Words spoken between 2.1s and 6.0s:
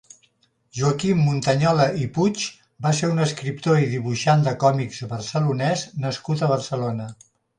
Puig va ser un escriptor i dibuixant de còmics barcelonès